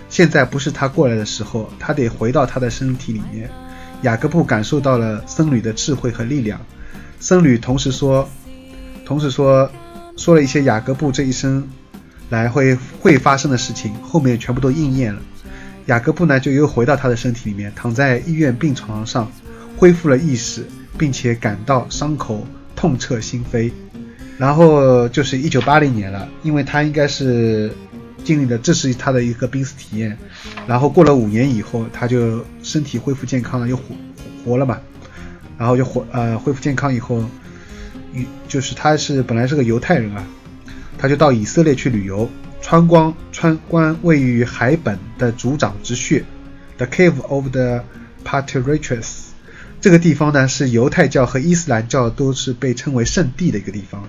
[0.08, 3.50] 现在不是他过来的时候，他得回到他的身体里面。
[4.02, 6.58] 雅各布感受到了僧侣的智慧和力量。
[7.18, 8.26] 僧侣同时说，
[9.04, 9.70] 同时说
[10.16, 11.68] 说了一些雅各布这一生
[12.30, 15.20] 来会会发生的事情，后面全部都应验了。
[15.86, 19.30] 雅各布呢就又回到他的身体里面，躺在医院病床上，
[19.76, 20.64] 恢复了意识，
[20.96, 23.70] 并且感到伤口痛彻心扉。
[24.40, 27.70] 然后就是一九八零年了，因为他应该是
[28.24, 30.16] 经历了这是他的一个濒死体验，
[30.66, 33.94] 然后过了五年以后，他就身体恢复健康了，又活
[34.42, 34.80] 活了嘛，
[35.58, 37.22] 然后就活呃恢复健康以后，
[38.48, 40.24] 就是他是本来是个犹太人啊，
[40.96, 42.26] 他就到以色列去旅游，
[42.62, 46.24] 穿光穿观位于海本的族长之穴
[46.78, 47.84] ，The Cave of the
[48.24, 49.06] Patriarches。
[49.82, 54.08] 这个地方呢是犹太教和伊斯兰教都是被称为圣地的一个地方。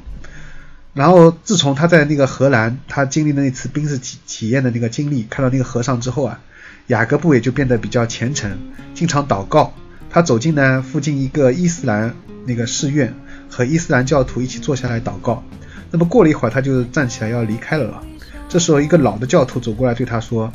[0.93, 6.39] 然后自从他在那个荷兰，他经历了那次濒死体体验的那个经历，看到那个和尚之后啊，
[6.87, 8.51] 雅各布也就变得比较虔诚，
[8.93, 9.73] 经常祷告。
[10.09, 12.13] 他走进呢附近一个伊斯兰
[12.45, 13.13] 那个寺院，
[13.49, 15.41] 和伊斯兰教徒一起坐下来祷告。
[15.89, 18.03] 那么过了一会儿，他就站起来要离开了了。
[18.49, 20.51] 这时候，一个老的教徒走过来对他说：“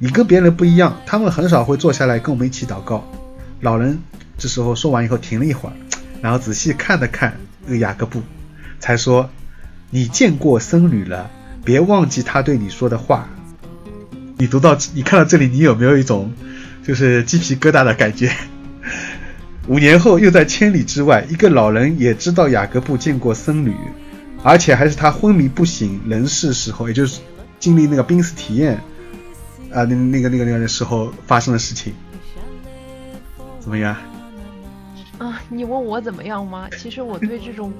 [0.00, 3.06] 你跟别人不一样，他们很少会坐下来跟我们一起祷告。”
[3.60, 3.98] 老人
[4.38, 5.72] 这时候说完以后停了一会儿，
[6.22, 7.36] 然后仔细看了看
[7.66, 8.22] 那个雅各布，
[8.80, 9.28] 才说
[9.94, 11.30] ：“你见过僧侣了，
[11.66, 13.28] 别忘记他对你说的话。”
[14.38, 16.32] 你读到你看到这里，你有没有一种
[16.82, 18.32] 就是鸡皮疙瘩的感觉？
[19.68, 23.76] 五年后，又在千里之外，一个老人也知道雅各布见过僧侣，
[24.42, 27.20] 而且还是他昏迷不醒人事时候，也就是
[27.60, 28.80] 经历那个濒死体验
[29.70, 31.92] 啊、那那个那个那个时候发生的事情。
[33.60, 33.94] 怎么样？
[35.18, 36.68] 啊，你问我怎么样吗？
[36.78, 37.72] 其实我对这种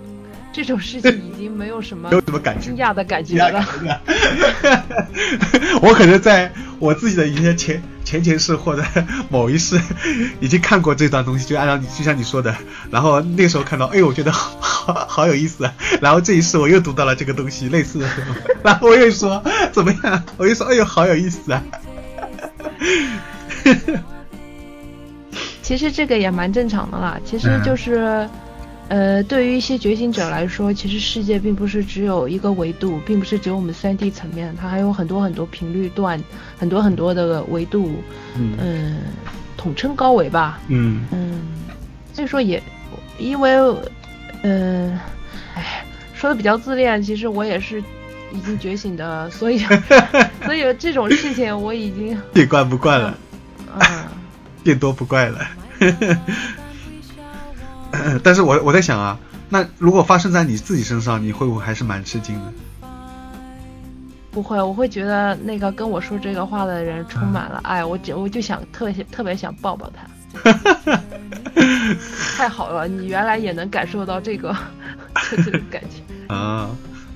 [0.53, 3.65] 这种事情已经没有什么没有什么感觉惊讶的感觉了。
[5.81, 8.85] 我可能在我自己的一些前前前世或者
[9.31, 9.81] 某一世
[10.41, 12.55] 已经看过这段东西，就按照你就像你说的，
[12.91, 15.73] 然后那时候看到，哎，我觉得好好好有意思啊。
[16.01, 18.09] 然后这一世我又读到了这个东西，类似的，
[18.63, 19.43] 然后我又说
[19.73, 20.23] 怎么样？
[20.37, 21.63] 我又说，哎呦，好有意思啊。
[25.63, 27.19] 其实这个也蛮正常的啦。
[27.25, 28.29] 其实就是，
[28.89, 36.23] 呃，对于一些觉醒者来说，其实世界并不是只有一个维度，并不是只有我们三 D 层面，它还有很多很多频率段，
[36.59, 37.91] 很多很多的维度，
[38.37, 38.97] 嗯嗯，
[39.57, 41.41] 统称高维吧，嗯嗯，
[42.13, 42.63] 所以说也，
[43.19, 43.53] 因为，
[44.43, 44.99] 嗯、
[45.55, 47.83] 哎，说的比较自恋，其实我也是
[48.33, 49.59] 已经觉醒的，所以，
[50.45, 53.19] 所以这种事情我已经， 见惯不惯了，
[53.79, 53.81] 嗯。
[54.65, 55.41] 见多不怪了。
[58.25, 59.19] 但是我我在想啊，
[59.49, 62.53] 那如果发生在你自己身上，你会不会还是蛮吃惊的？
[64.31, 70.03] 不会，我会觉得那个跟我说这个话的人充满了爱，我就我就想特别特别想抱抱他。
[72.35, 74.57] 太好了，你原来也能感受到这个
[75.37, 76.03] 这种感情。
[76.29, 76.71] 啊，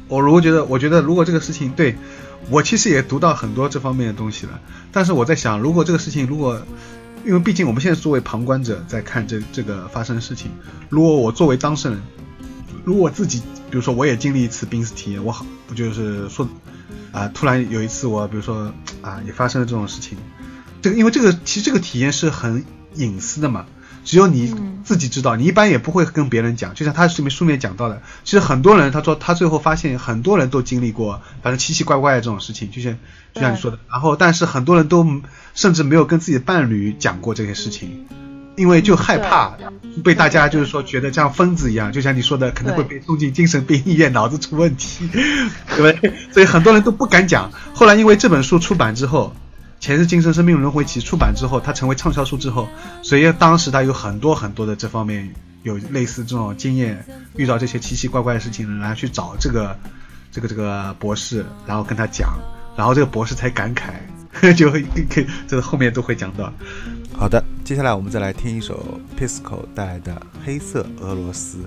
[0.09, 1.97] 我如果觉得，我觉得如果这个事情对
[2.51, 4.61] 我其实也读到很多这方面的东西了，
[4.93, 6.61] 但是我在想，如果这个事情如果
[7.27, 10.49] 因为毕竟我们现在作为旁观者在看这这个发生的事情，
[10.89, 12.01] 如果我作为当事人，
[12.85, 16.49] 如果我自己，比如说我也经历一次濒死体验，我好不就是说
[17.11, 18.73] 啊、突然有一次我比如说
[19.03, 20.17] 啊也发生了这种事情，
[20.81, 22.65] 这个因为这个其实这个体验是很
[22.95, 23.67] 隐私的嘛，
[24.05, 24.55] 只有你
[24.85, 26.75] 自己知道，你一般也不会跟别人讲。
[26.75, 32.97] 就像他书面书面讲到的，其实很多人他说他最后发现很多人都经历过，反正奇奇怪怪的这种事情，就像
[33.37, 35.07] 就像你说的，然后但是很多人都
[35.55, 38.07] 甚至没有跟自己的伴侣讲过这些事情。
[38.57, 39.53] 因为就害怕
[40.03, 46.15] 被大家就是说觉得像疯子一样，就像你说的，可能会被送进精神病医院，脑子出问题，对不对？
[46.33, 47.53] 所以很多人都不敢讲。
[47.75, 49.31] 后来因为这本书出版之后，
[49.85, 52.67] 《前世今生生命轮回集》出版之后，它成为畅销书之后，
[53.03, 55.31] 所以当时他有很多很多的这方面
[55.63, 57.05] 有类似这种经验，
[57.37, 59.79] 遇到这些奇奇怪怪的事情，然后去找这个
[60.33, 62.31] 这个这个博士，然后跟他讲，
[62.77, 63.95] 然后这个博士才感慨，
[64.55, 64.85] 就会
[65.49, 66.53] 这个后面都会讲到。
[67.17, 70.13] 好的，接下来我们再来听一首 Pisco 带来的
[70.45, 71.59] 《黑色俄罗斯》。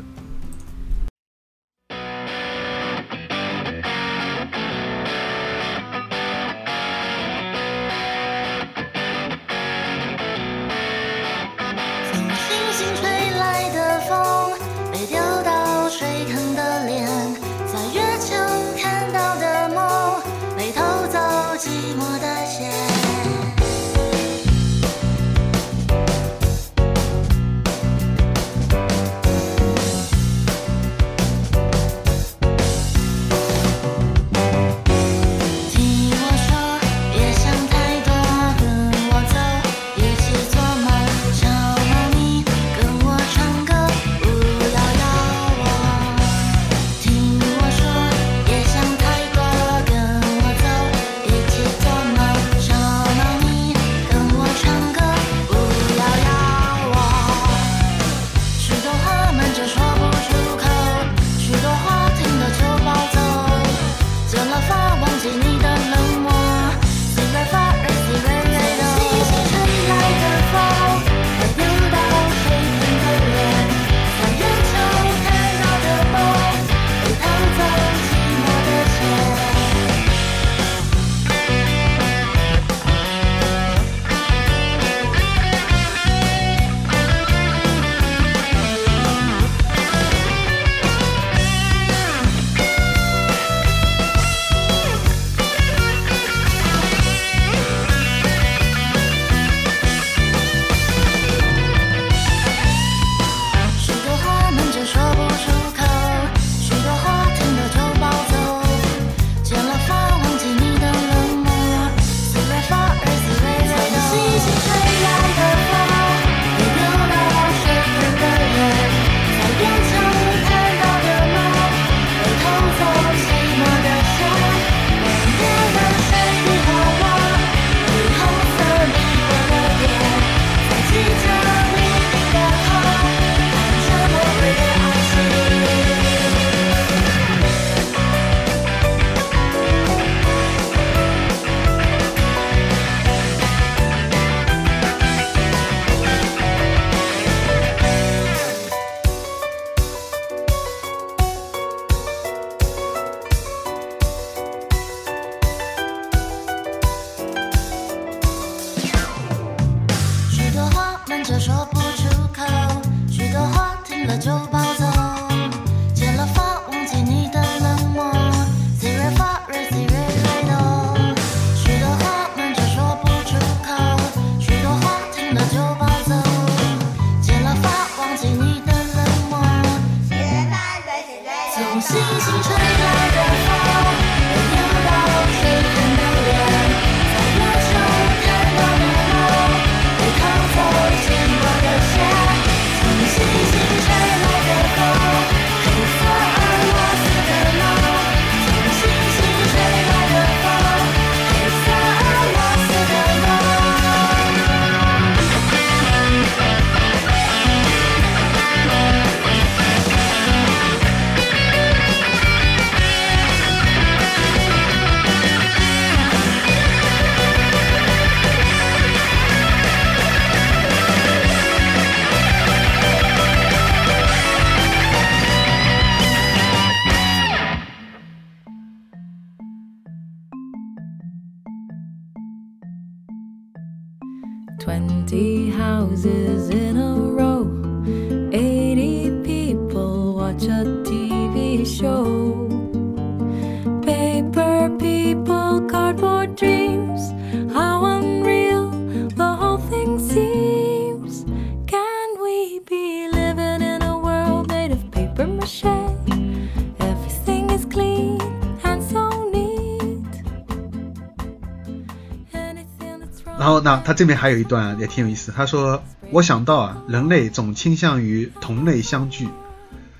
[263.99, 269.27] 这边还有一段也挺有意思，他说：“我想到啊，人类总倾向于同类相聚，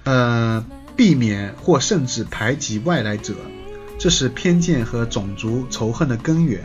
[0.06, 0.64] 呃，
[0.96, 3.34] 避免或甚至排挤外来者，
[4.00, 6.62] 这是偏见和种族仇恨的根源。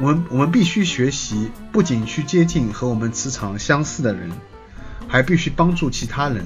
[0.00, 4.30] 我们我们必须学习，不仅去接近和我们磁场相似的人，
[5.08, 6.44] 还必须帮助其他人。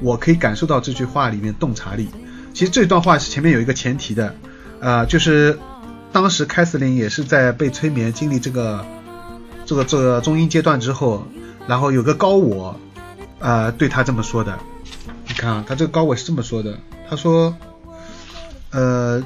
[0.00, 2.08] 我可以感受到这句话里面洞察力。
[2.54, 4.32] 其实这段话是前面有一个前提的，
[4.78, 5.58] 呃，就是
[6.12, 8.84] 当时凯瑟琳也是在被催眠经历这个
[9.64, 11.26] 这个这个中阴阶段之后，
[11.66, 12.78] 然后有个高我，
[13.38, 14.58] 呃，对他这么说的。
[15.28, 16.78] 你看啊，他这个高我是这么说的，
[17.10, 17.54] 他说，
[18.70, 19.22] 呃，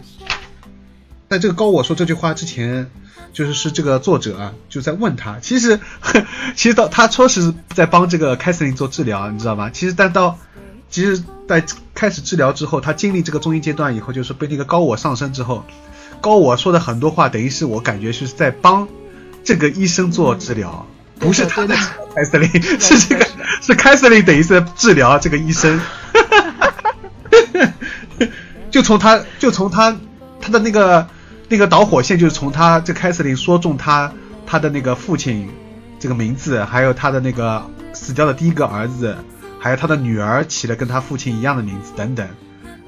[1.28, 2.90] 在这个高我说这句话之前，
[3.32, 5.78] 就是是这个作者啊就在问他，其实
[6.56, 9.70] 其实到他说是在帮这个凯瑟琳做治疗，你知道吗？
[9.70, 10.38] 其实但到
[10.88, 11.64] 其实，在
[11.94, 15.64] 开始治疗之后，他经历这个中阴阶段以后，就是被那个高我上升之后，
[16.20, 18.86] 高我说的很多话，等于是我感觉是在帮
[19.42, 20.86] 这个医生做治疗，
[21.18, 21.74] 不是他的
[22.14, 22.48] 凯瑟琳，
[22.80, 23.26] 是这个
[23.62, 25.80] 是凯瑟琳等于是治疗这个医生，
[28.70, 29.96] 就从他就从他
[30.40, 31.06] 他的那个
[31.48, 34.12] 那个导火线，就是从他这凯瑟琳说中他
[34.46, 35.48] 他的那个父亲
[35.98, 39.16] 这个名字，还有他的那个死掉的第一个儿子，
[39.58, 42.28] 还有他的女儿起了跟他父亲一样的名字等等，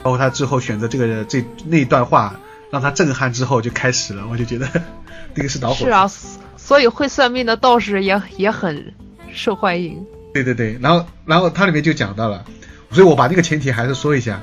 [0.03, 2.37] 包括他之后选择这个这那一段话
[2.73, 4.67] 让他震撼之后就开始了，我就觉得
[5.37, 5.87] 那个是导火线。
[5.87, 6.11] 是啊，
[6.57, 8.95] 所以会算命的道士也也很
[9.31, 10.03] 受欢迎。
[10.33, 12.43] 对对对，然后然后它里面就讲到了，
[12.91, 14.41] 所以我把那个前提还是说一下，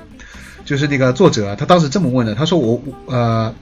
[0.64, 3.56] 就是那个作者他当时这么问的，他说我我呃，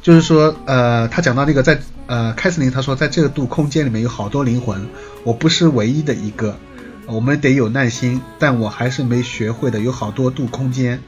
[0.00, 4.88] 就是说呃，他讲到那个在呃凯瑟琳他说在这个度空间里面有好多灵魂，
[5.22, 6.56] 我不是唯一的一个，
[7.04, 11.02] 我们得有耐心，但我还是没学会的，有好多度空间，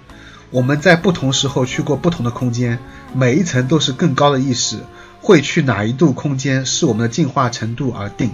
[0.50, 2.78] 我们在不同时候去过不同的空间，
[3.14, 4.78] 每一层都是更高的意识，
[5.20, 8.30] 会去哪一度空间是我们的进化程度而定。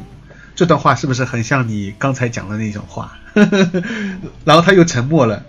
[0.55, 3.19] 这段话是不是很像你刚才讲的那种话？
[4.45, 5.45] 然后他又沉默了，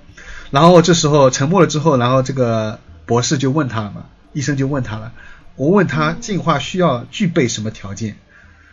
[0.49, 5.11] 然后这时候沉默了之后，然后这个博士就问他了嘛，医生就问他了，
[5.57, 8.16] 我问他进化需要具备什么条件，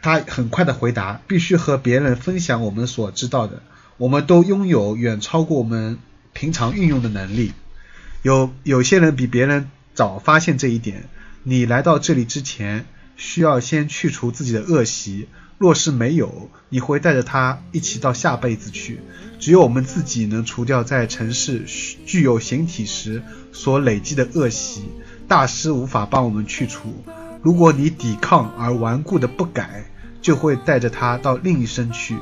[0.01, 3.61] 他很快的回答，必须和别人分享我们所知道的，
[3.97, 5.99] 我们都拥有远超过我们
[6.33, 7.53] 平常运用的能力，
[8.23, 11.09] 有有些人比别人早发现这一点，
[11.43, 12.85] 你来到这里之前，
[13.17, 15.29] 需要先去除自己的恶习。
[15.57, 19.01] 若是没有，你会带着它一起到下辈子去。
[19.39, 21.65] 只有我们自己能除掉在尘世
[22.07, 24.85] 具有形体时所累积的恶习，
[25.27, 27.05] 大师无法帮我们去除。
[27.43, 29.87] 如果你抵抗而顽固的不改，
[30.21, 32.17] 就会带着它到另一生去。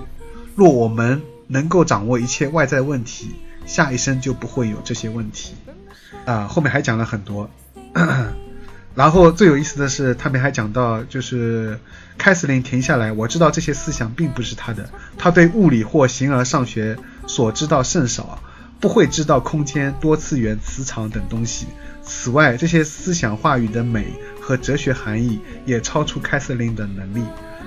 [0.54, 3.30] 若我们能够掌握一切外在问题，
[3.66, 5.54] 下一生就不会有这些问题。
[6.24, 7.50] 啊，后面还讲了很多。
[8.94, 11.78] 然后最有意思的是，他们还讲到，就是
[12.16, 18.42] 凯瑟琳停下来，我知道这些思想并不是他的，他对物理或形而上学所知道甚少，
[18.80, 21.66] 不会知道空间、多次元、磁场等东西。
[22.02, 24.06] 此外，这些思想话语的美
[24.40, 27.22] 和哲学含义也超出凯瑟琳的能力。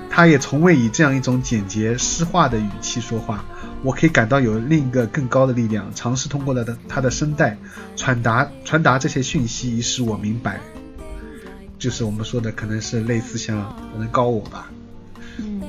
[0.10, 3.46] 她也从未以这样一种简洁诗化的语气说话。
[3.84, 7.58] 我可以感到有另一个更高的力量，尝试通过了的他的声带
[7.96, 10.60] 传达传达这些讯息，以使我明白。
[11.80, 13.58] 就是我们说的，可能是类似像
[13.92, 14.70] 可能高我吧。
[15.40, 15.62] 嗯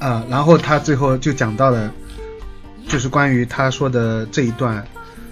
[0.00, 1.92] 啊，然后他最后就讲到了，
[2.88, 4.84] 就是关于他说的这一段，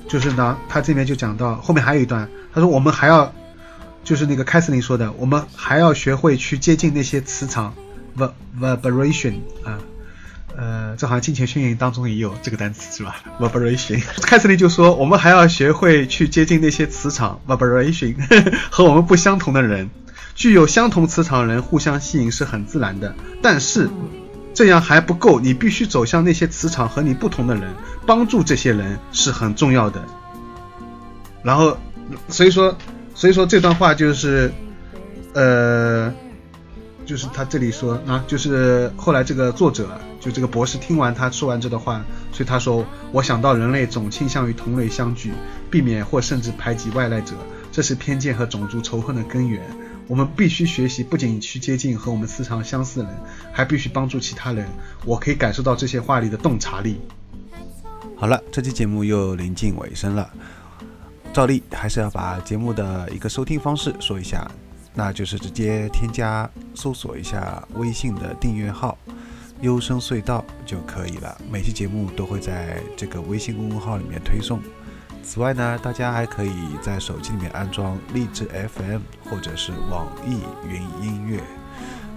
[0.09, 3.33] 就是呢，他这边就讲到后面还有一段，他说我们还要，
[4.05, 7.75] 就是那个凯瑟琳说的，我们还要学会去接近那些磁场
[8.15, 8.29] ，v
[8.61, 9.35] vibration
[9.65, 9.79] 啊，
[10.57, 13.17] 呃，这好像《金钱宣言》当中也有这个单词是吧？
[13.39, 18.17] vibration，凯瑟琳就说我们还要学会去接近那些磁场 vibration
[18.71, 19.91] 和我们不相同的人。
[20.35, 23.89] 具有相同磁场的人互相吸引是很自然的，但是
[24.53, 27.75] 这样还不够，你必须走向那些磁场和你不同的人，
[28.07, 30.05] 帮助这些人是很重要的。
[31.43, 31.79] 然后，
[32.29, 32.77] 所以说，
[33.15, 34.53] 所以说这段话就是，
[35.33, 36.13] 呃，
[37.17, 45.33] 就是他这里说啊，就是后来这个作者就这个博士听完他说完这段话，所以他说，我想到人类总倾向于同类相聚，
[45.71, 47.35] 避免或甚至排挤外来者，
[47.73, 49.63] 这是偏见和种族仇恨的根源。
[50.07, 53.15] 我们必须学习，不仅去接近和我们磁场相似的人，
[53.51, 54.69] 还必须帮助其他人。
[55.07, 57.01] 我可以感受到这些话里的洞察力。
[58.15, 60.29] 好了，这期节目又临近尾声了，
[61.33, 64.47] 照例还是要把节目的一个收听方式说一下，
[64.99, 68.97] 那就是直接添加搜索一下微信的订阅号
[69.61, 71.39] “优声隧道”就可以了。
[71.51, 74.59] 每期节目都会在这个微信公众号里面推送。
[75.23, 81.43] 此外呢，大家还可以在手机里面安装荔枝 FM 或者是网易云音乐，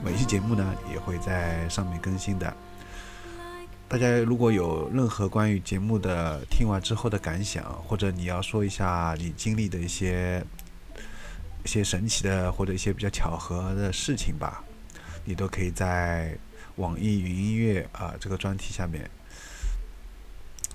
[0.06, 2.54] 每期节目呢也会在上面更新的。
[3.90, 10.46] 大家如果有任何关于节目的听完之后的感想，或者你要说一下你经历的一些
[11.64, 14.64] 一些神奇的或者一些比较巧合的事情吧，
[15.26, 16.38] 你都可以在
[16.78, 19.10] 网易云音乐啊、这个专题下面，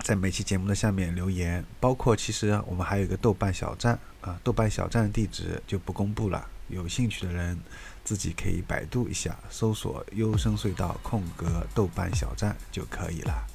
[0.03, 1.65] 在每期节目的下面留言。
[1.79, 7.57] 包括其实我们还有一个豆瓣小站啊、豆瓣小站的地址就不公布了，有兴趣的人
[8.03, 13.47] 自己可以百度一下，搜索“优声隧道”空格豆瓣小站就可以了。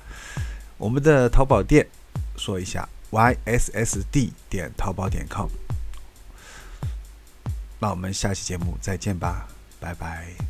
[0.77, 1.87] 我们的淘宝店
[2.37, 5.49] 说一下：yssd 点淘宝点 com。
[7.81, 9.49] 那我们下期节目再见吧，
[9.81, 10.50] 拜拜。